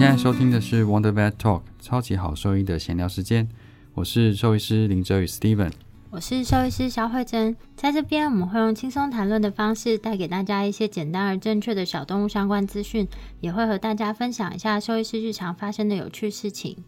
[0.00, 3.46] 现在收听的是 Wonder Vet Talk 超级好兽医的闲聊时间，
[3.92, 5.70] 我是兽医师林哲宇 Steven。
[6.08, 13.06] 我是兽医师肖慧珍，在这边我们会用轻松谈论的方式，带给大家一些简单而正确的小动物相关资讯，
[13.40, 16.78] 也会和大家分享一下兽医师日常发生的有趣事情。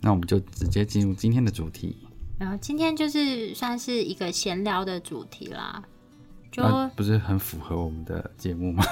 [0.00, 1.94] 那我们就直接进入今天的主题。
[2.38, 5.82] 然后今天就是算是一个闲聊的主题啦，
[6.50, 6.62] 就
[6.96, 8.82] 不是很符合我们的节目吗？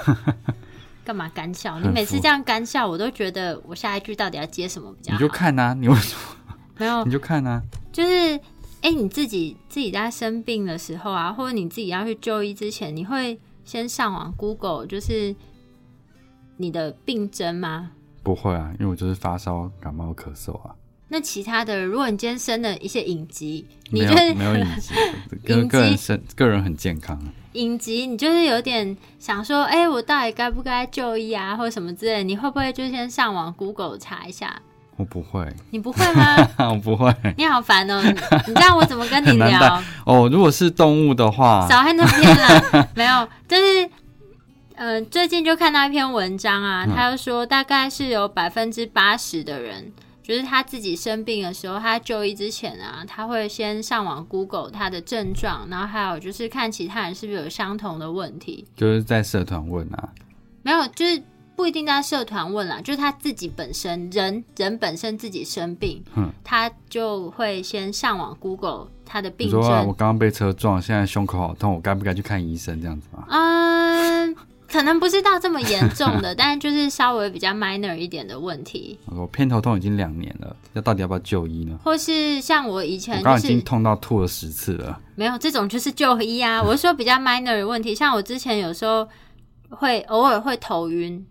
[1.09, 1.81] 干嘛干笑？
[1.81, 5.19] 你每次这样干笑，我都觉得我下一句到底要接什么比较好？
[5.19, 6.55] 你就看啊，你为什么？
[6.77, 8.39] 没有，你就看啊，就是，
[8.83, 15.35] 哎，你自己自己在生病的时候啊，或者你自己要去就医之前，你会先上网 Google，就是
[16.59, 17.93] 你的病征吗？
[18.23, 20.75] 不会啊，因为我就是发烧、感冒、咳嗽啊。
[21.09, 24.93] 那其他的，如果你今天生了一些隐疾，你就是没有隐疾，
[25.49, 27.19] 个个人生个人很健康。
[27.59, 34.61] 隐疾，你就是有点想说，哎，我到底该不该就医啊，或者什么之类，你会不会就先上网 Google 查一下？
[34.97, 36.37] 我不会，你不会吗？
[36.71, 37.13] 我不会。
[37.37, 38.01] 你好烦哦！
[38.47, 39.83] 你这样我怎么跟你聊？
[40.07, 42.89] 哦，如果是动物的话，少在那边啦。
[42.95, 43.89] 没有，就是
[44.75, 49.93] 呃，最近就看到一篇文章啊，他就说大概是有百分之八十的人，
[50.29, 60.13] 就是他自己生病的时候，他就医之前啊，他会先上网 Google 他的症状，然后还有就是看其他人是不是有相同的问题，就是在社团问啊。
[60.63, 61.23] 没有，就是。
[61.59, 69.61] 不一定在社团问啦，就是他自己本身人人本身自己生病，嗯，他就会先上网 Google 他的病症。
[69.61, 72.81] 说我刚刚被车撞，现在胸口好痛，我该不该去看医生？
[72.81, 73.25] 这样子吗？
[73.29, 74.37] 嗯，
[74.71, 78.99] 可能不是到这么严重的， 但是就是稍微比较 minor 一点的问题。
[79.07, 81.79] 我偏头痛已经两年了，那到底要不要就医呢？
[81.83, 85.01] 或是像我以前，我刚已经痛到吐了十次了。
[85.15, 89.09] 没有这种就是就医啊，我是说比较 minor 的问题，像我之前有时候
[89.71, 91.27] 会偶尔会头晕。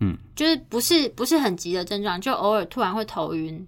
[0.00, 3.66] 嗯，就是不是不是很急的症状，就偶尔突然会头晕，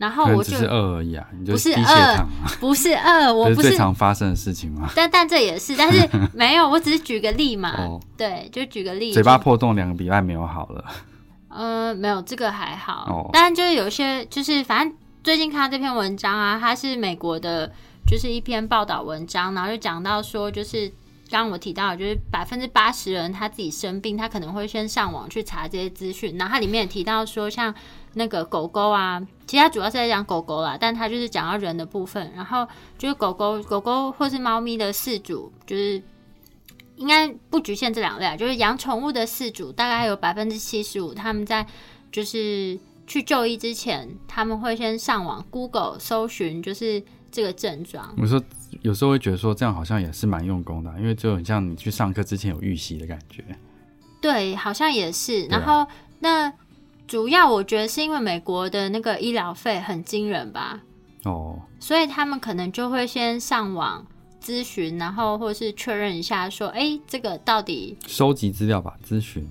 [0.00, 2.26] 然后我就只是饿而已啊，不是饿，
[2.58, 4.88] 不是饿，我不是最常发生的事情吗？
[4.96, 10.84] 但但这也是，但是 没有，我只是举个例嘛，对，就举个例，嘴巴破洞两个礼拜没有好了，
[11.52, 17.70] 呃，没有这个还好，但就是有些，就是反正最近看到这篇文章啊，它是美国的，
[18.06, 20.90] 就是一篇报道文章，然后就讲到说，就是。
[21.30, 26.36] 刚刚我提到，就是百分之八十人他自己生病，他可能会先上网去查这些资讯。
[26.36, 27.72] 然后它里面也提到说，像
[28.14, 32.32] 那个狗狗啊，其实它主要是在讲狗狗啦，但它就是讲到人的部分。
[32.34, 32.66] 然后
[32.98, 36.02] 就是狗狗、狗狗或是猫咪的饲主，就是
[36.96, 41.64] 应该不局限这两类啊，就是养宠物的饲主，大概有百分之七十五，他们在
[42.10, 42.76] 就是
[43.06, 48.14] 去就医之前，他们会先上网 Google 搜寻，就是这个症状。
[48.18, 48.42] 我说。
[48.82, 53.44] 有时候会觉得说这样好像也是蛮用功的，因为就很像你去上课之前有预习的感觉。
[54.22, 55.44] 对，好像也是。
[55.46, 55.84] 然后
[56.20, 56.50] 那
[57.08, 60.80] 主要我觉得是因为美国的那个医疗费很惊人吧？
[61.24, 64.06] 哦，所以他们可能就会先上网
[64.40, 68.96] 咨询，然后或是确认一下说，哎，这个到底收集资料吧？
[69.04, 69.46] 咨询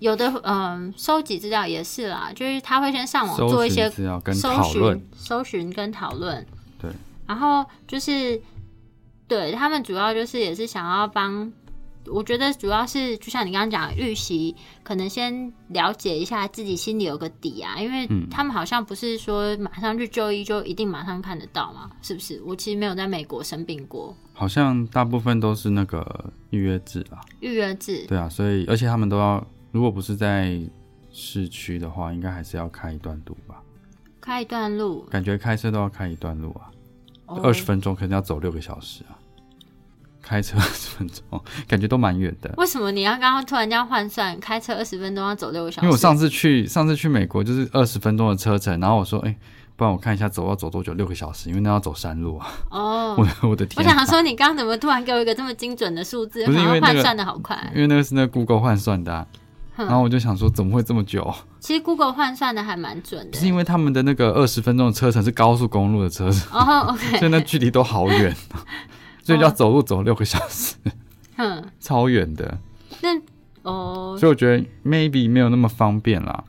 [0.00, 6.44] 有的，嗯，收集资料也是啦，就是他会先上网做一些资料跟讨论、搜寻跟讨论。
[6.78, 6.90] 对，
[7.26, 8.40] 然后就是。
[9.28, 11.52] 对他们主要就是也是想要帮，
[12.06, 14.54] 我觉得主要是就像你刚刚讲预习，
[14.84, 22.40] 可能先了解一下自己心里有个底啊，因为他们好像不是说马上去就医就一定马上看得到嘛，是不是？
[22.46, 30.56] 我其实没有在美国生病过，好像大部分都是那个预约制啊，预约制，对啊，所以而且他们都要，如果不是在
[31.10, 33.60] 市区的话，应该还是要开一段路吧，
[34.20, 36.70] 开一段路，感觉开车都要开一段路啊。
[37.26, 39.18] 二十分钟可能要走六个小时啊，
[40.22, 41.22] 开车二十分钟，
[41.68, 42.52] 感觉都蛮远的。
[42.56, 44.38] 为什么你要刚刚突然这样换算？
[44.40, 45.86] 开车二十分钟要走六个小时？
[45.86, 49.36] 因为我上次去上次去美国就是二十分钟的车程，然后我说，哎，
[49.76, 50.94] 不然我看一下走要走多久？
[50.94, 52.48] 六个小时，因为那要走山路啊。
[52.70, 53.84] 哦，我 我的天！
[53.84, 56.44] 我想说，你刚刚怎么突然给我一个这么精准的数字？
[56.44, 59.26] 不是因为换算的好快，因为那个是那 Google 换算的。
[59.76, 61.32] 然后我就想说，怎么会这么久？
[61.60, 68.34] 其实 Google 换算的还蛮准的，是因为他们的那个二十分钟的车程是高速公路的车程，哦，OK， 所以那距离都好远，
[69.22, 70.74] 所以要走路走六个小时，
[71.36, 72.58] 嗯， 超远的。
[73.02, 73.20] 那
[73.62, 76.44] 哦，所以我觉得 maybe 没有那么方便啦。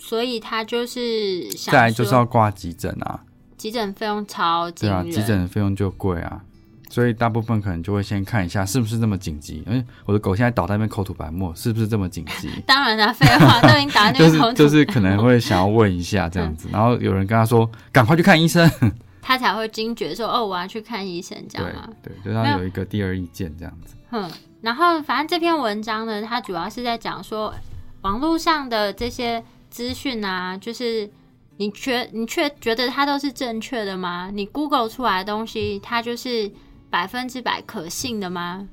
[0.00, 3.20] 所以他就是再来就是要挂急诊啊，
[3.56, 6.42] 急诊费用超对啊，急诊费用就贵啊。
[6.90, 9.62] 所以大部分可能就会先看一下是不是这么紧急。
[9.66, 12.50] 哎，我的狗现在倒在那边口吐白沫，是不是这么紧急？
[12.66, 14.56] 当然啦，废话都已经打那个 口吐。
[14.56, 18.70] 就是就是可能会想要问一下这样子，然后有人跟他说赶快去看医生，
[19.20, 21.88] 他才会惊觉说哦我要去看医生这样吗？
[22.02, 23.94] 对，就他有一个第二意见这样子。
[24.10, 24.30] 嗯，
[24.62, 27.54] 然后反正这篇文章呢，它主要是在讲说
[28.00, 31.10] 网络上的这些资讯啊，就是
[31.58, 34.30] 你却你却觉得它都是正确的吗？
[34.32, 36.50] 你 Google 出来的东西，它就是。
[36.90, 38.68] 百分之百可信的吗？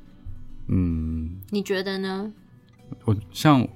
[0.68, 2.32] 嗯，你觉得呢？
[3.04, 3.68] 我像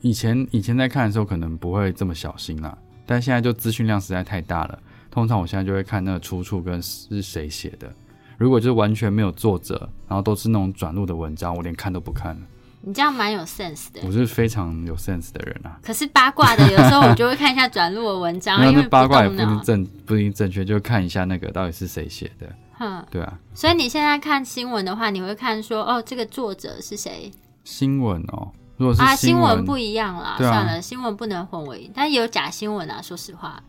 [0.00, 2.76] 以前以前在看的时候，可能不会这么小心啦。
[3.04, 4.78] 但现在就资讯量实在太大了，
[5.10, 7.92] 通常我现在就会看那个出处跟是谁写的。
[8.38, 12.40] 如果就是完全没有作者，然后都是那种转录的文章，我连看都不看了。
[12.82, 14.00] 你这样蛮有 sense 的。
[14.04, 15.78] 我是非常有 sense 的人啊。
[15.82, 22.48] 可是八卦的有时候我就会看一下转录的文章， 因为八卦也不一定正不一定正确，就看一下那个到底是谁写的。
[22.80, 27.30] 嗯，对啊，所以你现在看新闻的话，你会看说哦，这个作者是谁？
[27.62, 33.62] 新闻哦，如果是啊，新闻不一样啦，算了，新闻不能混为，但有假新闻啊，说实话。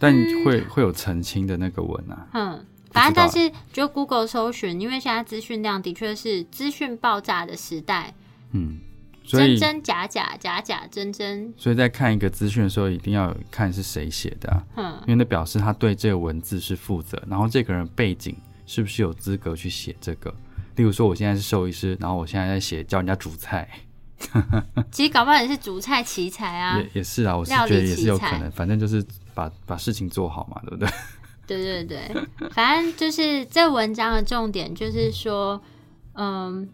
[0.00, 0.12] 但
[0.44, 2.26] 会会有澄清的那个文啊。
[2.32, 8.12] 嗯，反正但是就 Google 搜寻，因为现在资讯量的确是资讯爆炸的时代。
[8.50, 8.80] 嗯，
[9.24, 11.54] 真真假假，假假真真。
[11.56, 14.62] 所以在看一个资讯的时候，一定要看是谁写的。
[14.76, 18.36] 嗯，因为那表示他对这个文字是负责，然后这个人背景。
[18.68, 20.32] 是不是有资格去写这个？
[20.76, 23.68] 例如说，我现在是兽医师，然后我现在在写教人家煮菜。
[24.92, 28.50] 其实搞不好也是煮菜奇才啊，也也是啊，我是觉得也是有可能。
[28.52, 30.88] 反正就是把把事情做好嘛，对不对？
[31.46, 35.60] 对对对，反正就是这文章的重点就是说，
[36.14, 36.68] 嗯，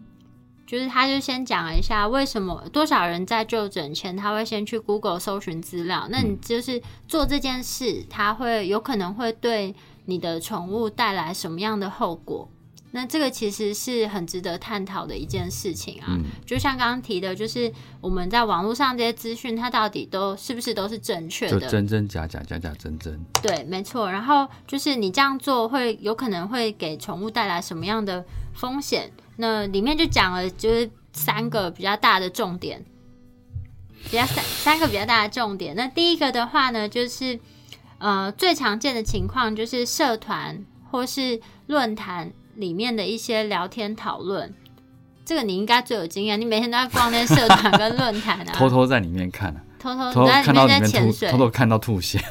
[0.67, 6.07] 就是他就先讲了一下为什么多少人在就诊前他会先去 Google 搜寻资料。
[6.11, 9.73] 那你就是做这件事，他会有可能会对。
[10.05, 12.49] 你的宠物带来什么样的后果？
[12.91, 16.17] 那这个其实是很值得探讨的一件事情啊。
[16.45, 17.69] 就像刚刚提的，就是
[17.99, 21.67] 我们在网络上这些资讯，它到底都是不是都是正确的？
[21.67, 23.19] 真真假假，假假真真。
[23.41, 24.09] 对，没错。
[24.09, 28.23] 然后就是你这样做会有可能会给宠物带来什么样的
[28.53, 29.11] 风险？
[29.35, 32.81] 那里面就讲了，就是三个比较大的重点，
[34.05, 35.75] 比较三三个比较大的重点。
[35.75, 37.37] 那第一个的话呢，就是。
[38.05, 44.53] 呃，最常见的情况就是社团或是论坛里面的一些聊天讨论，
[45.25, 52.23] 这个你应该最有经验，你每天都在逛那些社团跟论坛啊， 偷偷在里面看，偷偷在里面潜水，偷偷看到吐血。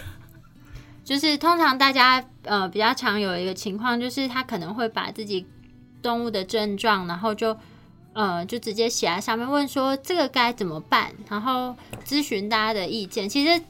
[1.03, 5.45] 就是通常大家呃比较常有一个情况，就是他可能会把自己
[6.01, 7.57] 动物的症状，然后就
[8.13, 11.75] 呃就直接写在上面，问说这个该怎么办，然后
[12.07, 13.29] 咨询大家的意见。
[13.29, 13.61] 其实。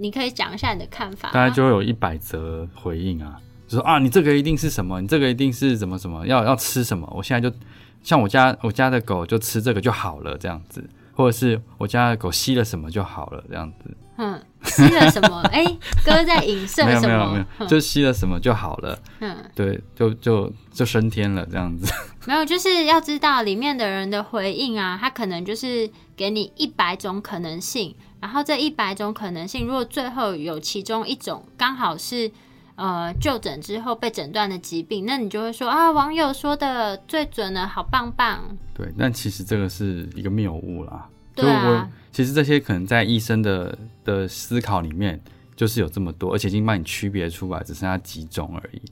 [0.00, 3.36] 你可以讲一下你的看法，大概就会有一百则回应啊，
[3.68, 7.54] 就说啊，你这个一定是什么，你这个一定是怎么什么，要要吃什么，我现在就
[8.02, 10.82] 像我家我家的狗就吃这个就好了这样子，
[11.12, 15.40] 或者是我家的狗吸了什么就好了这样子，嗯，吸了什么？
[15.52, 15.64] 哎，
[16.04, 16.88] 哥在影射什么？
[16.88, 21.92] 没有没有没有，就吸了什么就好了，嗯，对，就就就升天了这样子。
[22.26, 27.94] 没有，就是要知道里面的人的回应啊，他可能就是给你一百种可能性。
[28.20, 32.30] 然后这一百种可能性，如果最后有其中一种刚好是
[32.74, 38.56] 呃就诊之后被诊断的疾病，那你就会说啊，网友说的最准了，好棒棒。
[38.74, 41.08] 对，但其实这个是一个谬误啦。
[41.34, 41.90] 对啊。
[42.12, 45.18] 其实这些可能在医生的的思考里面
[45.56, 48.82] 就是有这么多，而且已经帮你区别出来，只剩下几种而已。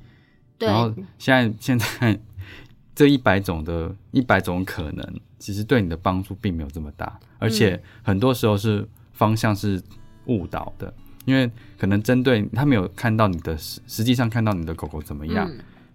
[0.56, 0.68] 对。
[0.68, 2.18] 然后现在现在
[2.94, 8.88] 这一百种的一百种可能，其实对你的帮助并没有这么大，而且很多时候是。
[9.18, 9.82] 方向是
[10.26, 10.94] 误导的，
[11.24, 15.50] 因为可能针对他没有看到你的实实际上看到你的狗狗怎么样，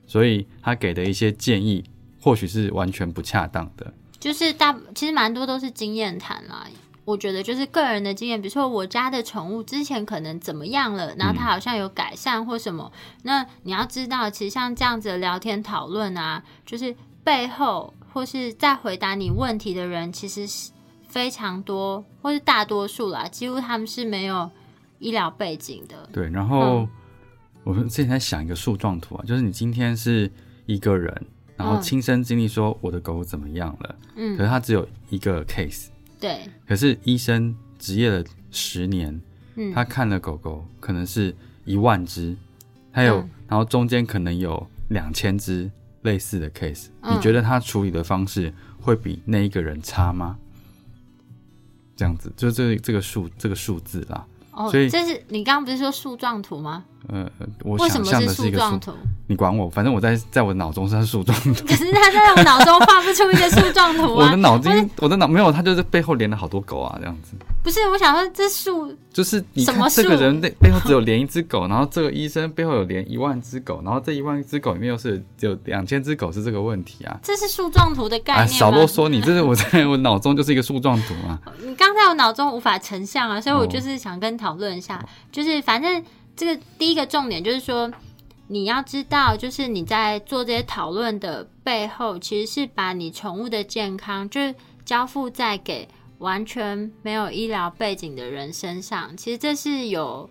[0.06, 1.82] 所以他给的一些建议
[2.20, 3.94] 或许是完全不恰当的。
[4.20, 6.68] 就是大其实蛮多都是经验谈啦，
[7.06, 12.92] 我觉得就是个人的经验，比如说我家的宠物之前可能怎么样了，然后它好像有改善或什么。
[13.22, 20.72] 那你要知道，其实像这样子的聊天讨论啊，就是背后或是在回答你问题的人，其实是。
[21.14, 24.50] 非常多，或是大多数啦，几乎他们是没有
[24.98, 26.10] 医疗背景的。
[26.12, 26.90] 对，然后
[27.64, 30.30] 我们之前在想一个树状图啊，就是你今天是
[30.66, 31.16] 一个人，
[31.56, 35.90] 然后亲身经历说我的狗怎么样了，嗯，可是他只有一个 case，
[36.20, 39.22] 对，可是医生职业了十年，
[39.54, 42.36] 嗯，他看了狗狗可能是一万只，
[42.92, 43.18] 还有，
[43.48, 45.70] 然后中间可能有两千只
[46.02, 48.52] 类似的 case，你觉得他处理的方式
[48.82, 50.40] 会比那一个人差吗？
[51.96, 54.26] 这样子，就这这个数这个数字啦。
[54.52, 56.86] 哦，所以这是你刚刚不是说树状图吗？
[57.10, 57.30] 呃，
[57.64, 58.92] 我想象的是一个树状图。
[59.28, 61.54] 你管我，反正我在在我脑中是树状图。
[61.66, 64.26] 可 是他在我脑中画不出一个树状图啊！
[64.26, 67.34] 我的脑筋，我的脑没有，他就是背后连了好多狗啊，这样子。
[67.64, 77.18] 不是，我想说这树就是你看这个人背背后只有连一只狗，然后这个医生背后有连一万只狗，然后这一万只狗里面又是只有两千只狗，是这个问题啊？
[77.24, 81.40] 这是树状图的概念少啰嗦，你这是我在 我脑中就是一个树状图啊。
[81.62, 86.04] 你刚才我脑中无法成像啊，所以我就是想跟讨论一下，就是反正
[86.36, 87.92] 这个第一个重点就是说。
[88.48, 95.88] 你要知道，就是你在做这些讨论的背后，其实是把你宠物的健康，就是交付在给
[96.20, 99.16] 完全没有医疗背景的人身上。
[99.16, 100.30] 其实这是有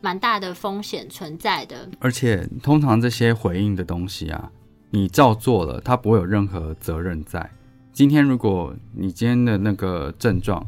[0.00, 1.86] 蛮大的风险存在的。
[1.98, 4.50] 而且，通常这些回应的东西啊，
[4.90, 7.50] 你照做了，它不会有任何责任在。
[7.92, 10.64] 今天，如果你今天的那个症状，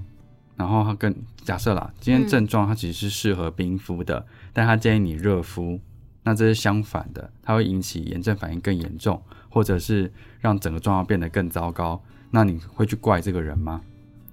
[0.56, 5.80] 然后它跟假设啦，今天症状它其实是适合冰敷的，但他建议你热敷。
[6.23, 12.02] 那这是相反的，它会引起炎症反应更严重，或者是让整个状况变得更糟糕。
[12.30, 13.80] 那你会去怪这个人吗？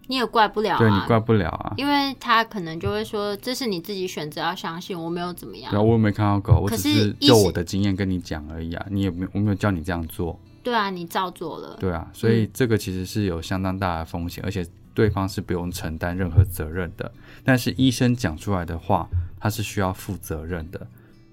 [0.07, 5.71] 你也怪不了，对你怪不了啊，因为他可能就会说这是你自己选择要相信，我没有怎么样。
[5.71, 8.86] 对啊，我也没看到狗，我只是就我的经验跟你讲而已啊。
[8.89, 10.39] 你也没我没有叫你这样做。
[10.67, 11.77] 对啊，你照做了。
[11.79, 17.09] 对啊，所以这个其实是有相当大的风险，而且对方是不用承担任何责任的。
[17.41, 19.07] 但是医生讲出来的话，
[19.39, 20.86] 他是需要负责任的。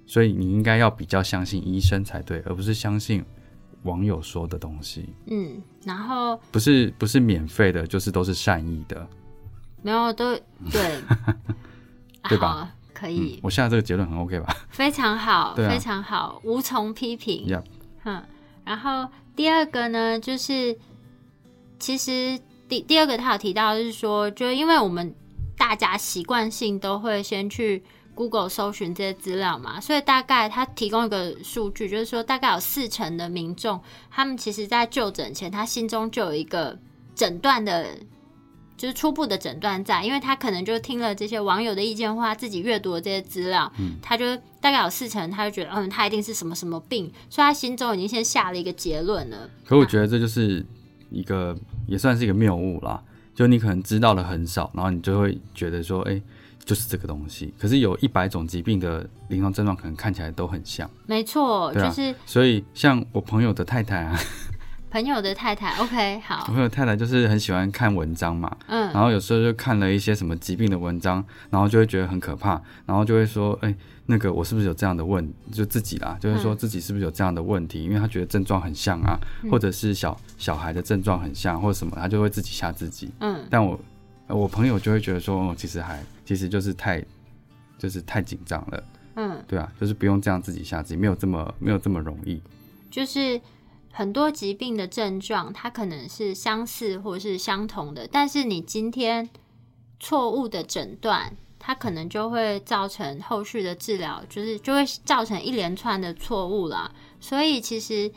[0.07, 3.25] 所以你应该要比较相信医生才对，而不是相信
[3.83, 5.09] 网友说的东西。
[5.27, 9.05] 嗯，然后不是不是免费的，就是都是善意的。
[9.83, 10.33] 没有，都
[10.71, 11.01] 对，
[12.29, 12.73] 对吧？
[12.93, 13.41] 可以。
[13.43, 14.57] 我现在这个结论很 OK 吧？
[14.71, 17.61] 非常好，非常好，无从批评。
[18.05, 18.23] 哼，
[18.65, 20.77] 然后第二个呢，就是
[21.79, 22.39] 其实
[22.69, 25.15] 第第二个他有提到，就是说，就因为我们
[25.57, 27.83] 大家习惯性都会先去。
[28.17, 36.79] Google 搜寻这些资料嘛，所以大概他提供一个数据，就是说大概有四成的民众，他们其实在就诊前，他心中就有一个
[37.17, 37.89] 诊断的，
[38.85, 49.49] 就是初步的诊断在，因为他可能就听了这些网友的意见或他自己阅读的这些资料，嗯，他就大概有四成，他就觉得，嗯，他一定是什么什么病，所以他心中已经先下了一个结论了。
[49.65, 50.63] 可我觉得这就是
[51.11, 53.03] 一个也算是一个谬误啦，
[53.35, 56.21] 就你可能知道的很少，然后你就会觉得说，哎。
[56.67, 60.91] 就是这个东西，可是有一百种疾病的临床症状，可能看起来都很像。
[61.05, 64.19] 没错，就是所以像我朋友的太太啊，
[64.95, 71.17] 朋友的太太，OK，好，我朋友太太就是很喜欢看文章嘛，嗯，然后有时候就看了一些什么疾病的文章，
[71.51, 73.75] 然后就会觉得很可怕，然后就会说，哎，
[74.07, 79.19] 那个我是不是有这样的问，就自己啦，就是说自己是不是有这样的问题，因为他觉得症状很像啊，
[79.51, 83.77] 或者是小小孩的症状很像，或者什么，他就会自己吓自己，嗯，但我。
[84.29, 87.05] 我朋友就会觉得说，哦，其实还其实就是太，
[87.77, 88.85] 就是太紧张了，
[89.17, 92.41] 嗯，对啊，就是不用这样自己吓自己，没有这么没有这么容易。
[92.91, 93.41] 就是
[93.95, 99.31] 很多疾病的症状，它可能是相似或是相同的，但是你今天
[100.01, 106.93] 错误的诊断，它可能就会造成后续的治疗，就是就会造成一连串的错误啦。
[107.21, 108.13] 所以其实。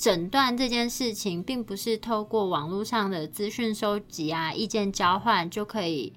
[0.00, 6.10] 诊断这件事情，并不是透过网络上的资讯收集啊、意见交换就可以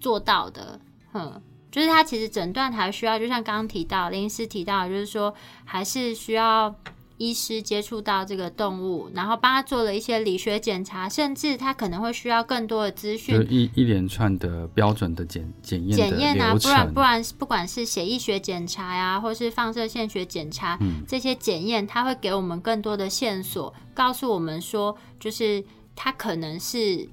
[0.00, 0.80] 做到的。
[1.12, 5.34] 哼，就是他其实诊断还需要，就像刚刚提到林医师提到，就是说
[5.66, 6.74] 还是需要。
[7.20, 25.62] 医师接触到这个动物，然后帮他做了一些理学检查，甚至他可能会需要更多的资讯，一一连串的标准的检检验检验啊，不然不然不管是血液学检查呀，或是放射线学检查，这些检验，他会给我们更多的线索，告诉我们说，就是
[25.94, 27.06] 他可能是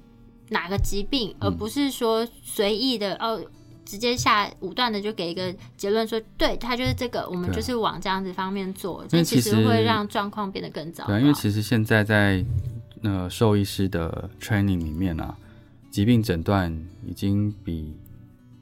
[0.48, 3.44] 哪个疾病，而不是说随意的哦。
[3.88, 11.06] 直接下武断的就给一个结论说，对他就是这个，我们就是往这样子方面做，这其实会让状况变得更糟。
[11.06, 12.44] 对，因为其实现在在
[13.02, 15.34] 呃兽医师的 training 里面啊，
[15.90, 16.70] 疾病诊断
[17.06, 17.94] 已经比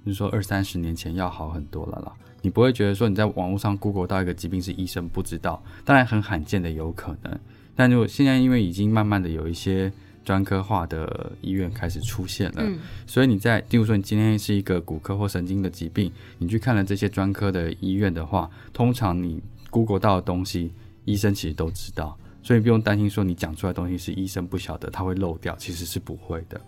[0.04, 2.12] 就是说二三十年前要好很多了啦。
[2.42, 7.36] 你不会觉得说你在网络上 Google 到一个疾病是医生不知道，当然很罕见的有可能，
[7.74, 9.92] 但如果现在因为已经慢慢的有一些。
[10.26, 12.68] 专科化的医院开始出现了，
[13.06, 19.40] 所以你在，例如说你今天是一个骨科或神经的疾病，你去看了这些专科的医院的话，通常你
[19.70, 20.72] Google 到的东西，
[21.04, 26.60] 医生其实都知道，所以不用担心说你讲出来的东西是医生不晓得，他会漏掉，其实是不会的。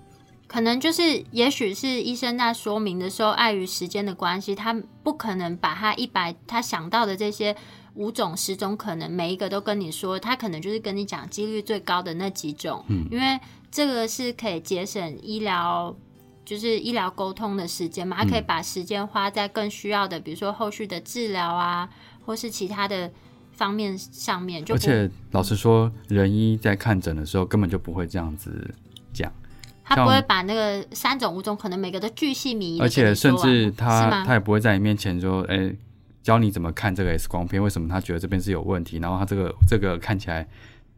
[0.47, 4.73] 可能就是，也许是医生在说明的时候，碍于时间的关系，他
[5.03, 7.57] 不可能把他一百他想到的这些。
[7.99, 13.38] 五种、十种可能，每一个都跟你说，他可能就是跟你讲几率最高的那几种，嗯，因为
[13.73, 15.93] 这个是可以节省医疗，
[16.45, 21.90] 就是医疗沟通的时间嘛，他可以把时间花在更需要的，比如说后续的治疗啊，
[22.25, 23.11] 或是其他的
[23.50, 24.64] 方面上面。
[24.71, 28.73] 而且老实说，人医在看诊的时候根本就不会这样子
[29.12, 29.33] 讲，
[29.83, 35.75] 他不会把那个三种五种可能每个都巨细靡遗，而且甚至他他也不会在你面前说，哎。
[36.28, 37.62] 教你怎么看这个 X 光片？
[37.62, 38.99] 为什么他觉得这边是有问题？
[38.99, 40.47] 然后他这个这个看起来，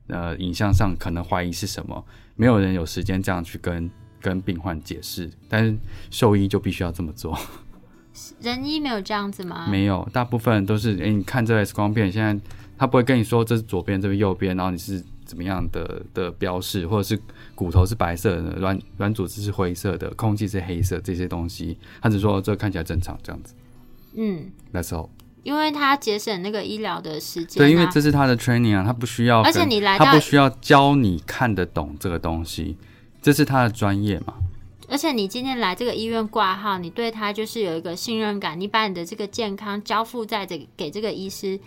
[0.08, 2.04] 呃，影像上可能怀疑是什么？
[2.34, 3.88] 没有人有时间这样去跟
[4.20, 5.78] 跟病患解释，但是
[6.10, 7.38] 兽医就必须要这么做。
[8.40, 9.68] 人医没有这样子吗？
[9.70, 12.36] 没有，大部分都是哎，你看这个 X 光片，现在
[12.76, 17.16] 他不会跟你说这是左边，这边右边，然后你是怎么样的的标示，或者是
[17.54, 23.54] 骨头是白色的，软软组织是灰色的，空气是黑色，这些东西，他只说这看起来正常这样子。
[24.16, 25.08] 嗯，That's all。
[25.42, 32.76] 因为他节省那个医疗的时间，对，因为这是他的 training 啊，他不需要，而且你来，他不需要教你看得懂这个东西，
[33.22, 34.34] 这是他的专业嘛。
[34.88, 41.58] 而且你今天来这个医院挂号，你对他就是有一个信任感，你把你的这个健康交付在这给这个医师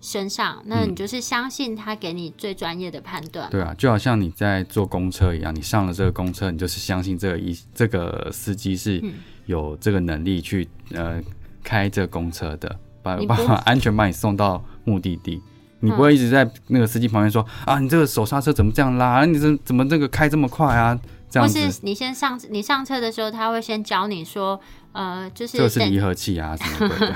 [0.00, 3.48] 身上，那你就是相信他给你最专业的判断。
[3.50, 9.00] 对啊，就好像你在坐公车一样，你上了这个公车，你就是相信这个医这个司机是
[9.46, 11.22] 有这个能力去呃
[11.62, 12.76] 开这公车的。
[13.02, 15.42] 把把 安全把你送到目的地，
[15.80, 19.24] 你不会一直在那个司机旁边说啊，你这个手刹车怎么这样拉？
[19.24, 20.98] 你这怎么这个开这么快啊？
[21.30, 24.60] 这样子，你先上你上车的时候，他会先教你说，
[24.92, 27.14] 呃，就是这是离合器啊什么的，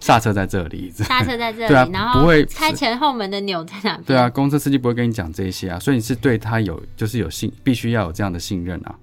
[0.00, 4.00] 刹车在这里， 刹车在这里，然后不会开前后门的钮在哪？
[4.06, 8.94] 对啊，公车司机不会跟你讲这些啊，所以你是对他有就是有信，必须要有这样的信任啊。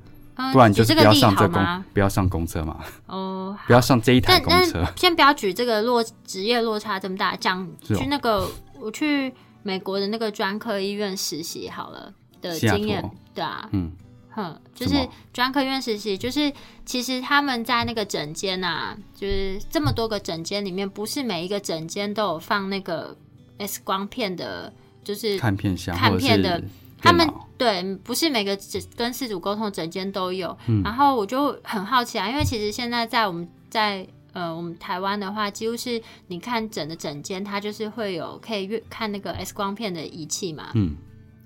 [0.51, 2.84] 不然就是不要上这公，不要上公车嘛。
[3.08, 4.86] 哦， 不要上这一台公车。
[4.98, 8.50] 先不要举这个落职业落差这么大，讲去那个
[8.80, 13.92] 我去美国的那个专科医院实习好了的经验，对啊，嗯，
[14.32, 16.51] 哼，就是专科医院实习，就是
[16.86, 23.15] 其实他们在那个诊间啊，就是这么多个诊间里面，不是每一个诊间都有放那个
[23.60, 26.62] X 光片的，就是看片箱看片的。
[27.01, 27.27] 他们
[27.58, 28.58] 对，不是每个
[28.95, 30.58] 跟事主沟通整间都有。
[30.84, 40.71] 然后我就很好奇啊，因为其实现在在我们在呃我们台湾的话，几乎是你看诊的诊间，它就是会有可以看那个 X 光片的仪器嘛。
[40.73, 40.95] 嗯。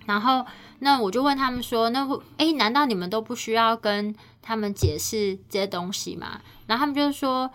[0.06, 0.44] 然后
[0.80, 2.08] 那我就问他们说：“那
[2.38, 7.48] 哎，难道你们都不需要跟他们解释这些东西吗？”然后他们就是说，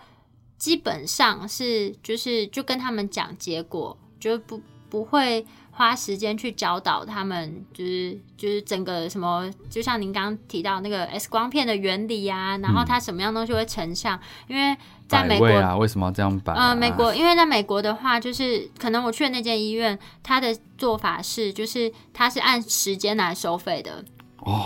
[0.57, 4.61] 基本上是就是就跟他们讲结果，就不
[4.95, 5.45] 不会。
[5.77, 14.17] 花时间去教导他们，就是就是整个什么，就像您刚刚提到那个 X 光片的原理啊，然后它什么样东西会成像？
[14.47, 14.73] 因为
[15.05, 16.53] 在美国啊，为什么要这样摆？
[16.53, 24.01] 呃，美国，因为在美国的话，就是可能我去的那间医院，它的做法是，就是它是按时间来收费的。
[24.37, 24.63] 哦，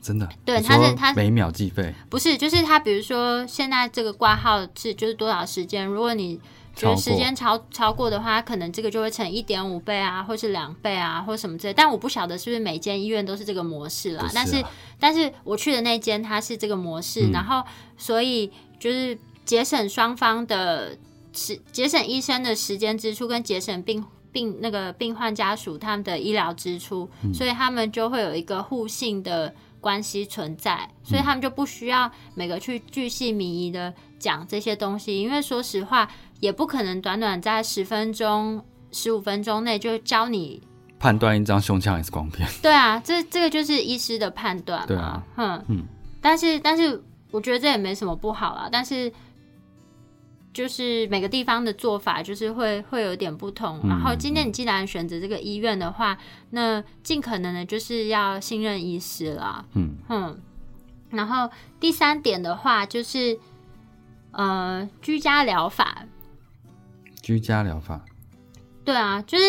[0.00, 0.26] 真的？
[0.46, 1.94] 对，它是它每秒计费？
[2.08, 5.86] 不是，就是它，比如说现在这个挂号是就是多少时间？
[5.86, 6.40] 如果你
[6.78, 11.74] 就是时间超超过的话，可能这个就会乘一点五倍啊，或是两倍啊，或什么之类。
[11.74, 14.30] 但我不晓得是不是每间医院都是这个模式啦。
[14.32, 14.64] 但是，
[15.00, 17.64] 但是我去的那间它是这个模式，然后
[17.96, 20.96] 所以就是节省双方的
[21.32, 36.08] 时，节省医生的时间支出，跟节省病病那个病患家属他们的医疗支出，所以他们就会有一个互信的关系存在，所以他们就不需要每个去巨细靡遗的讲这些东西，因为说实话。
[36.40, 40.62] 也不可能短短在十分钟、十五分钟内就教你
[40.98, 42.48] 判断一张胸腔 X 光片。
[42.62, 44.86] 对啊，这这个就是医师的判断。
[44.86, 45.84] 对啊，哼嗯。
[46.20, 48.68] 但是但是，我觉得这也没什么不好啦。
[48.70, 49.12] 但是
[50.52, 53.80] 就是每个地方的做法就是会会有点不同。
[53.88, 56.18] 然后今天你既然选择这个医院的话，
[56.50, 59.64] 那尽可能的就是要信任医师啦。
[59.74, 60.40] 嗯嗯。
[61.10, 63.38] 然后第三点的话就是
[64.32, 66.04] 呃，居家疗法。
[67.28, 68.00] 居家疗法，
[68.86, 69.44] 对啊，就是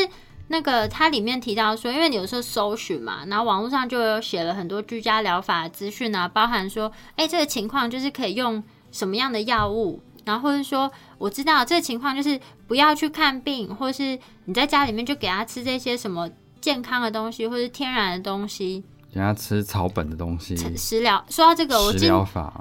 [0.50, 8.62] 那个它里面提到说，因为你有时候搜寻嘛，然后网络上就有写了很多居家疗法资讯啊，包含说，哎，这个情况就是可以用
[8.92, 12.38] 什么样的药物，然后或者说，我知道这个情况就是
[12.68, 21.24] 不要去看病，或是你在家里面就给他吃这些什么健康的东西，或是天然的东西，给他吃草本的东西，食疗。
[21.30, 22.12] 说到这个，我今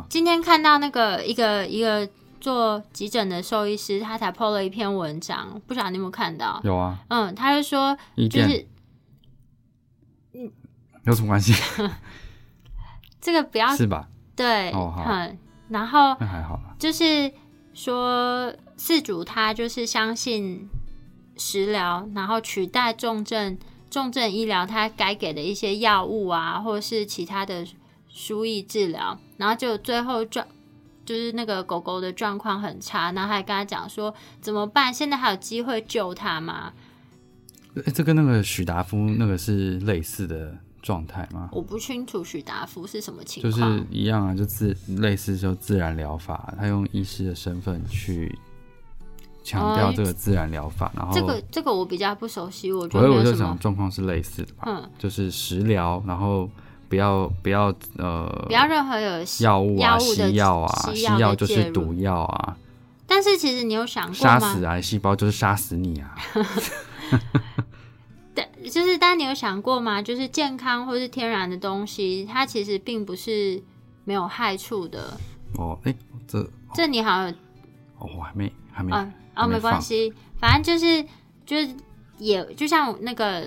[0.08, 2.08] 今天看到那个一个一个。
[2.40, 6.60] 做急诊的兽医师，他才 PO 了一篇文章，不晓得你有没有看到？
[6.64, 8.66] 有啊，嗯，他就说，就是，
[10.32, 10.50] 嗯，
[11.04, 11.52] 有什么关系？
[13.20, 14.08] 这个不要是吧？
[14.34, 15.04] 对，哦好，
[15.68, 17.32] 然后那还好就是
[17.74, 20.68] 说，四主他就是相信
[21.36, 23.58] 食疗，然后取代重症
[23.90, 27.66] 重症医疗，他该给的一些药物啊，或者是其他的。
[28.10, 30.44] 输液治疗，然后就最后状
[31.08, 34.92] 就是那个狗狗的状况很差，然后还跟他讲说怎么办？
[34.92, 36.70] 现在还有机会救它吗？
[37.76, 41.48] 哎，这跟那个许达夫那个是类似的状态吗？
[41.50, 48.38] 我不清楚许达夫是什么情况，就是一样啊，就自类似就自然疗法，他用医师的身份去
[49.42, 56.50] 强调这个自然疗法，然后这个这个我比较不熟悉，我觉得我就想状况是类似的吧，嗯，就是食疗，然后。
[56.88, 62.56] 不要不要呃，不要任何有药物啊、西药啊，西药就是毒药啊。
[63.06, 66.14] 但是其实你有想过杀死癌细胞就是杀死你啊。
[68.34, 70.00] 但，就是，但你有想过吗？
[70.00, 73.62] 就是健康或是天然的东西，它其实并不是
[74.04, 75.16] 没有害处的。
[75.56, 75.94] 哦，哎，
[76.26, 77.30] 这这你好像
[77.98, 78.92] 哦，我还没还没
[79.34, 81.04] 哦，没关系，反正就是
[81.44, 81.68] 就是
[82.18, 83.46] 也就像那个。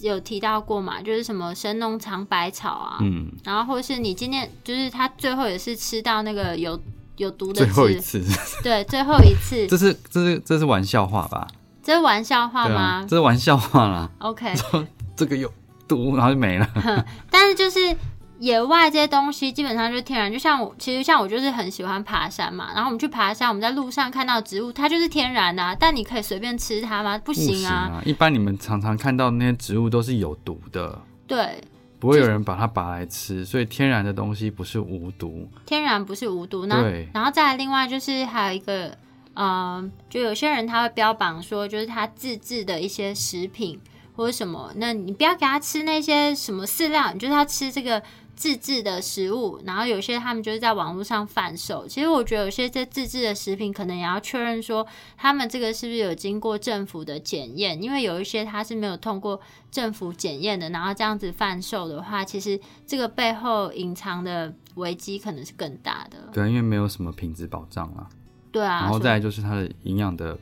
[0.00, 1.00] 有提到过嘛？
[1.00, 6.78] 就是什么神农尝百草啊，嗯，然后或是你今天就是他最后也是吃到那个有
[7.16, 8.22] 有毒的，最后一次，
[8.62, 11.46] 对，最后一次， 这是这是这是玩笑话吧？
[11.82, 13.06] 这是玩笑话吗？
[13.08, 14.10] 这是玩笑话啦。
[14.18, 14.52] OK，
[15.16, 15.52] 这个有
[15.86, 16.68] 毒，然后就没了。
[17.30, 17.96] 但是就是。
[18.38, 22.68] 野外这些东西基本上就是天然，就像我，其实像我就是很喜欢爬山嘛。
[22.74, 25.74] 然后我们去爬山，我们在路上看到植物，它就是天然的。
[25.80, 27.16] 但你可以随便吃它吗？
[27.18, 28.02] 不行啊！
[28.04, 31.58] 一般你们常常看到那些植物都是有毒的，对，
[31.98, 33.42] 不会有人把它拔来吃。
[33.42, 36.66] 所以天然的东西不是无毒，天然不是无毒。
[36.66, 38.94] 对，然后再另外就是还有一个，
[39.34, 43.80] 嗯，就有些人他会标榜说，就是他自制的一些食品
[44.14, 48.02] 或者什么，那你不要给他吃那些什么饲料，你就是要吃这个。
[48.36, 51.88] 自制的食物，然后有些他们就是在网络上贩售。
[51.88, 66.28] 其实我觉得有些这自制的食品，可能也要确认说他们这个是不是有经过政府的检验，因为有一些它是没有通过政府检验的，然后这样子贩售的话，其实这个背后隐藏的危机可能是更大的。
[66.30, 68.06] 对，因为没有什么品质保障啊。
[68.52, 68.82] 对啊。
[68.82, 70.38] 然后再就是它的营养的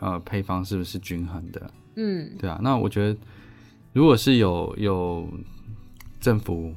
[0.00, 1.70] 呃配方是不是均衡的？
[1.94, 2.58] 嗯，对啊。
[2.60, 3.16] 那我觉得
[3.92, 5.28] 如果是有有
[6.20, 6.74] 政府。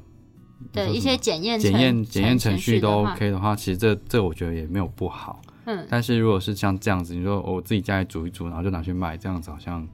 [0.73, 5.41] 的一些检验检验检验程序都 OK 的话，其实这这我觉得也没有不好。
[5.65, 9.87] 嗯，但是如果是像这样子，你说我自己家里煮一煮，然后就拿去卖，这样子好像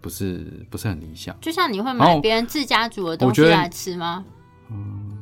[0.00, 1.36] 不是不是很理想。
[1.40, 4.24] 就像你会买别人自家煮的东西来吃吗？
[4.70, 5.16] 嗯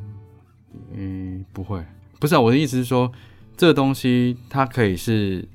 [0.94, 1.84] 嗯，不会。
[2.18, 3.12] 不是啊，我的意思是说，
[3.56, 5.46] 这个东西它可以是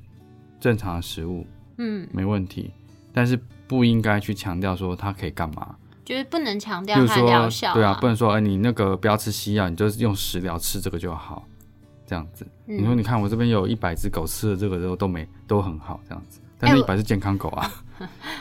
[0.60, 1.44] 正常的食物，
[1.78, 2.70] 嗯，没问题，
[3.12, 5.74] 但是不应该去强调说它可以干嘛。
[6.04, 11.46] 就是不能强调它疗效，对啊，不能说哎，你那个不要吃西药，你就用食疗吃这个就好，
[12.06, 12.46] 这样子。
[12.66, 17.70] 你说你看我这边有一百只狗吃了这个之后都没都很好，这样子，但是一百是健康狗 啊。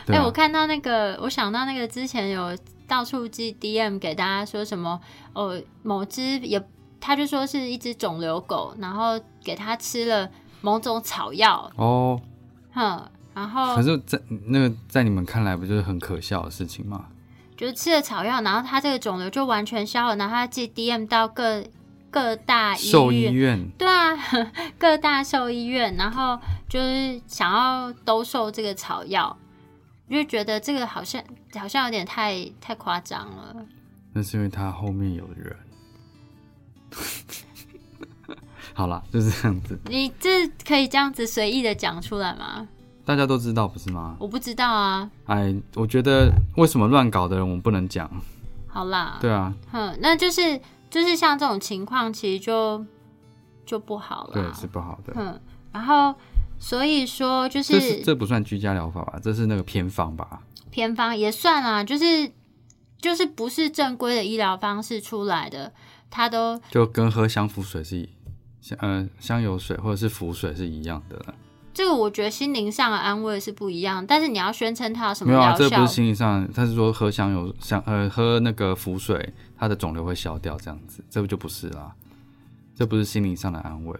[0.07, 4.99] 哎，我看到那个，我想到那个之前有到处寄 DM 给大家说什么
[5.33, 6.61] 哦，某只也
[6.99, 10.29] 他就说是一只肿瘤狗，然后给它吃了
[10.61, 12.19] 某种草药哦，
[12.73, 13.01] 哼，
[13.33, 17.05] 然后可是，在那个在你们看来不就是很可笑的事情吗？
[17.61, 21.63] 就是吃了草药，然后他这个肿瘤就完全消了，然后他寄 DM 到各
[22.09, 24.17] 各大兽医院，对啊，
[24.79, 29.37] 各大兽医院，然后就是想要兜售这个草药，
[30.09, 33.55] 就觉得这个好像好像有点太太夸张了。
[34.11, 35.55] 那是因为他后面有人。
[38.73, 39.79] 好了，就是这样子。
[39.85, 42.67] 你这可以这样子随意的讲出来吗？
[43.05, 44.15] 大家都知道不是吗？
[44.19, 45.09] 我不知道啊。
[45.25, 48.09] 哎，我觉得为什么乱搞的人我们不能讲？
[48.67, 49.17] 好啦。
[49.19, 49.53] 对啊。
[49.71, 50.59] 哼，那就是
[50.89, 52.85] 就是像这种情况，其实就
[53.65, 54.33] 就不好了。
[54.33, 55.13] 对，是不好的。
[55.15, 55.39] 嗯，
[55.71, 56.13] 然后
[56.59, 59.19] 所以说就是这不算居家疗法吧？
[59.21, 60.41] 这是那个偏方吧？
[60.69, 62.31] 偏方也算啊，就是
[62.99, 65.73] 就是不是正规的医疗方式出来的，
[66.09, 68.07] 它都就跟喝香浮水是
[68.61, 71.19] 香呃香油水或者是浮水是一样的。
[71.73, 75.31] 这个我觉得心灵上的安慰是不一样，但是你要宣称它有什么？
[75.31, 81.93] 没有啊，这不是心灵上，他是说喝香油香呃喝那个浮水，它的肿瘤会消掉这样子，这不就不是啦？
[82.75, 83.99] 这不是心灵上的安慰。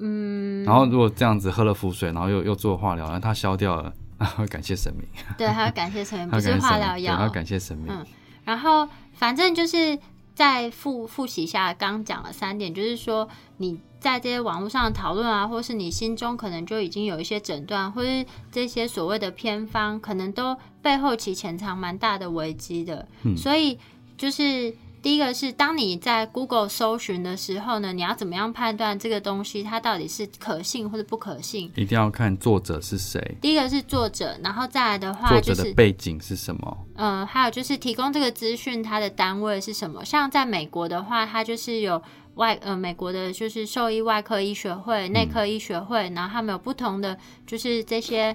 [0.00, 0.64] 嗯。
[0.64, 5.06] 然后如果这样子喝了浮水，然后又又做化疗，然后它消掉了，那会感谢神明。
[5.38, 7.86] 对，还要感谢神明， 不是化疗药，要感谢神明。
[7.88, 8.04] 嗯。
[8.44, 9.98] 然后反正就是
[10.34, 13.78] 再复复习一下刚讲了三点，就是说你。
[14.04, 23.08] 在这些网络上的讨论啊，或是你心中可能就已经有一些诊断，或是这些所谓的偏方，可能都背后其潜藏蛮大的危机的。
[23.34, 23.78] 所以
[24.18, 31.70] 就是第一个是当你在 Google 搜寻的时候呢，你要怎么样判断这个东西它到底是可信或者不可信？
[31.76, 33.36] 一定要看作者是谁。
[33.42, 36.78] 第一个是作者，然后再来的话，作者的背景是什么？
[36.94, 40.02] 嗯，还有就是提供这个资讯，它的单位是什么？
[40.02, 42.02] 像在美国的话，它就是有
[42.36, 48.34] 外呃美国的就是兽医外科医学会、内科医学会，然后他们有不同的就是这些。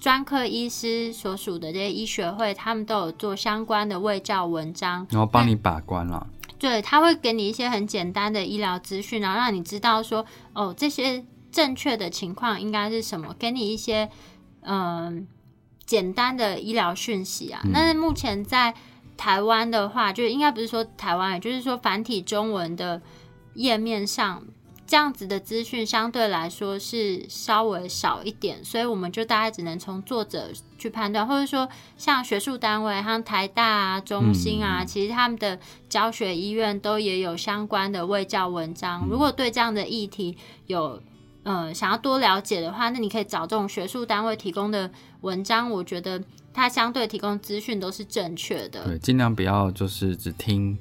[0.00, 6.26] 专科医师所属的这些医学会，他们都有做相关的卫教文章，然后帮你把关了。
[6.56, 14.08] 对，他会给你一些很简单的医疗资讯，然后让你知道说，哦，这些正确的情况应该是什么，给你一些
[14.62, 15.26] 嗯
[15.84, 17.60] 简单的医疗讯息啊。
[17.72, 18.74] 那目前在
[19.16, 23.02] 台湾的话，就应该不是说台湾，也就是说繁体中文的
[23.54, 24.44] 页面上。
[24.88, 30.48] 这样子的资讯相对来说是稍微少一点，所以我们就大概只能从作者
[30.78, 35.58] 去判断，或者说像学术单位，像台大啊、中心啊，其实他们的
[35.90, 39.06] 教学医院都也有相关的卫教文章。
[39.10, 41.02] 如果对这样的议题有
[41.42, 46.24] 呃想要多了解的话，那你可以找这种学术单位提供的文章，我觉得
[46.54, 48.86] 它相对提供资讯都是正确的。
[48.86, 50.78] 对，尽量不要就是只听。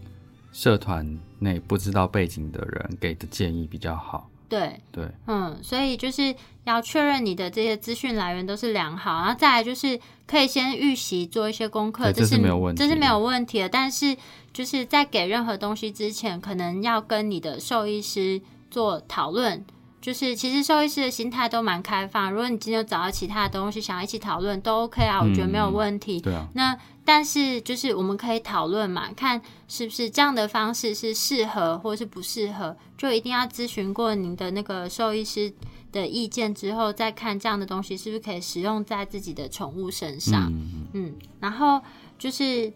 [0.51, 4.29] 社团内不知道背景的人给的建议比较好。
[4.49, 6.33] 对对，嗯，所以就是
[6.63, 13.67] 要确认你的这些资讯来源都是良好，然后再来就是可以先预习做一些功课，这是没有问题，这是没有问题的。
[13.67, 14.15] 但是
[14.53, 19.65] 就是在给任何东西之前，可能要跟你的兽医师做讨论。
[19.99, 26.21] 就是其实兽医师的心态都蛮开放，如果你今天有找到其他的东西想要一起讨论，都 OK 啊，我觉得没有问题。
[26.21, 26.47] 对啊。
[26.53, 35.53] 那但是就是我们可以讨论嘛，看是不是这样的方式是适合或是不适合，就一定要咨询过您的那个兽医师
[35.93, 40.51] 的意见之后，再看这样的东西是不是可以使用在自己的宠物身上。
[40.51, 41.15] 嗯嗯。
[41.39, 41.81] 然后
[42.19, 42.73] 就是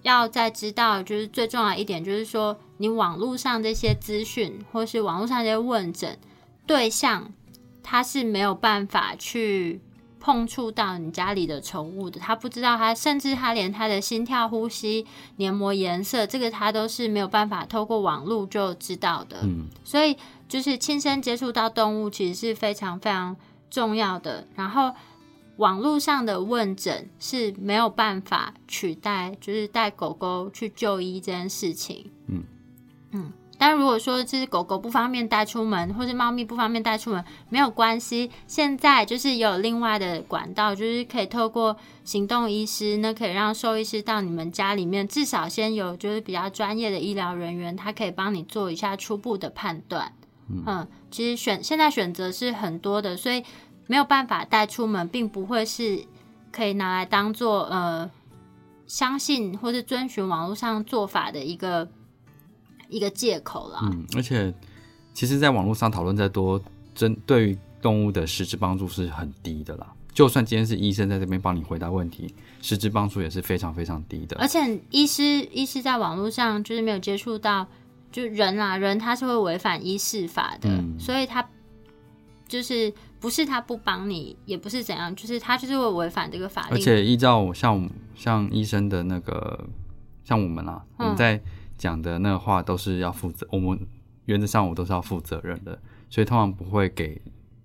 [0.00, 6.18] 要再知道，就是最重要一点，就是说你网络上这些资讯，或是网络上这些问诊。
[6.66, 7.30] 对象
[7.82, 9.82] 他是没有办法去
[10.26, 19.38] 碰触到你家里的宠物的，他不知道他，甚至他连他的心跳、呼吸、黏膜颜色，这个他都是没有办法透过网络就知道的。
[19.44, 20.16] 嗯，所以
[20.48, 23.36] 就是亲身接触到动物，其实是非常非常
[23.70, 24.44] 重要的。
[24.56, 24.92] 然后
[25.58, 32.10] 网络上的问诊是没有办法取代，就是带狗狗去就医这件事情。
[32.26, 32.42] 嗯
[33.12, 33.32] 嗯。
[33.58, 38.30] 但如果说这只狗狗不方便带出门，或是猫咪不方便带出门，没有关系。
[38.46, 50.12] 现在就是有另外的管道，就是可以透过行动医师，那可以让兽医师到你们家里面，至少先有就是比较专业的医疗人员，他可以帮你做一下初步的判断。
[50.66, 53.42] 嗯，其实选现在选择是很多的，所以
[53.86, 56.04] 没有办法带出门，并不会是
[56.52, 58.10] 可以拿来当做呃
[58.86, 61.88] 相信或是遵循网络上做法的一个。
[62.88, 63.78] 一个借口了。
[63.82, 64.52] 嗯，而且
[65.12, 66.60] 其实，在网络上讨论再多，
[66.94, 69.86] 针对于动物的实质帮助是很低的啦。
[70.12, 74.36] 就算今天是医生在这边帮你回答问题，实质帮助也是非常非常低的。
[74.38, 75.22] 而且，医师
[75.52, 77.66] 医师在网络上就是没有接触到，
[78.10, 81.46] 就人啊，人他是会违反医事法的，所以他
[82.48, 86.76] 就是不是他不帮你，也不是怎样，就是他就是会违反这个法律。
[86.76, 89.66] 而且依照像像医生的那个，
[90.24, 91.40] 像我们啊，我们在。
[91.78, 93.78] 讲的那话都是要负责，我们
[94.24, 97.20] 原则上我都是要负责任的，所以通常不会给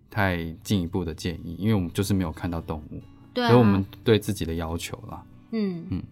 [0.09, 3.01] 太进一步的建议，因为我们就是没有看到动物，
[3.33, 5.23] 所以我们对自己的要求啦。
[5.51, 6.03] 嗯嗯，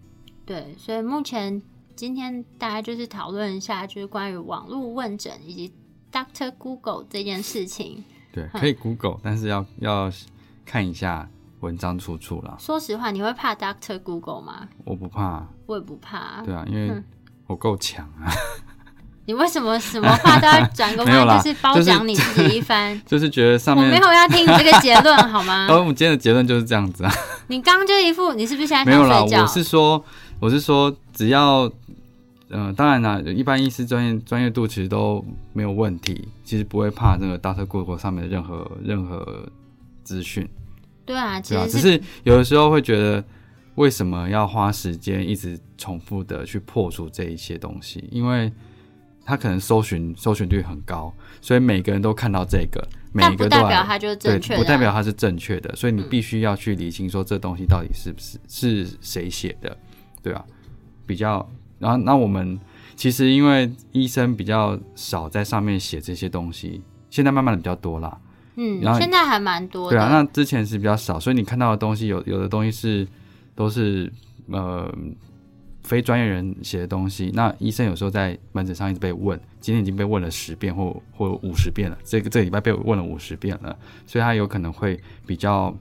[0.46, 1.60] 对，所以目前
[1.94, 5.72] 今天大家就是讨论一下，就是关于网络问诊以及
[6.10, 8.02] Doctor Google 这件事情。
[8.32, 10.10] 对，可以 Google，但是要要
[10.64, 11.28] 看一下
[11.60, 12.56] 文章出处啦。
[12.58, 14.68] 说实话，你会怕 Doctor Google 吗？
[14.84, 16.42] 我不怕，我也不怕。
[16.42, 17.02] 对啊，因为。
[17.50, 18.30] 我够强啊！
[19.26, 22.98] 你为什么什么话都要转个 弯，就是褒奖你自己一番？
[23.04, 25.66] 就是觉得上面我没有要听你这个结论好吗？
[25.66, 27.12] 然 后我们今天的结论就是这样子啊！
[27.48, 29.20] 你刚刚就一副你是不是现在没有啦？
[29.22, 30.02] 我是说，
[30.38, 31.68] 我是说，只要
[32.50, 39.44] 嗯，当然啦，一般医师专业专业度其实都没有问题，其实不会怕那个大特过国上面的任何任何
[40.04, 40.48] 资讯。
[41.04, 43.24] 对啊，对啊，只是有的时候会觉得。
[43.76, 48.06] 为什么要花时间一直重复的去破除这一些东西？
[48.10, 48.52] 因为
[49.24, 55.74] 他可能搜寻搜寻率很高，所以每个人都看到这个，每一个都代表它就是正确，不代表它是正确的。
[55.76, 59.76] 所以你必须要去理清，说这东西到底是不是是谁写的，
[60.22, 60.44] 对吧？
[61.06, 62.58] 比较，然后那我们
[62.96, 68.18] 其实因为医生比较少在上面写这些东西，现在慢慢的比较多啦。
[68.56, 73.06] 嗯，然后现在还蛮多，对啊，那之前是比较少，所以你看到的东西有有的东西是。
[73.54, 74.12] 都是
[74.50, 74.92] 呃
[75.82, 85.74] 非专业人写的东西，那医生有时候在门诊上一直被问，今天已经被问了十遍或或五十遍了，这个这个礼拜被问了五十遍了，所以他有可能会比较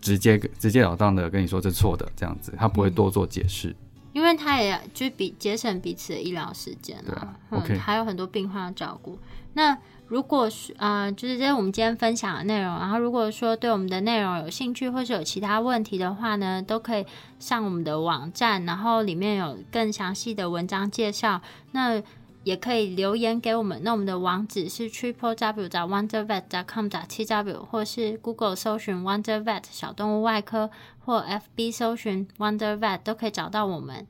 [0.00, 3.74] 直接直截了当的跟你说这错的这样子，他不会多做解释，
[4.12, 9.18] 因为他也就比节省彼此的医疗时间了，OK，还有很多病患要照顾，
[9.54, 9.78] 那。
[10.12, 12.70] 如果是呃，就是这是我们今天分享的内容。
[12.70, 17.06] 然后，如果说对我们的内容有兴趣，或是有其他问题的话呢，都可以
[17.38, 21.40] 上我们的网站，然后里面有更详细的文章介绍。
[21.70, 22.02] 那
[22.44, 23.80] 也可以留言给我们。
[23.82, 30.68] 那我们的网址是 triple w 找 wondervet dot com 找 t w，或是 Google 搜寻 wondervet 小动物外科，
[31.06, 31.24] 或
[31.56, 34.06] FB 搜寻 wondervet 都可以找到我们。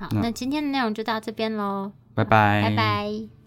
[0.00, 3.37] 好，那今天的内容就到这边喽，拜拜，拜拜。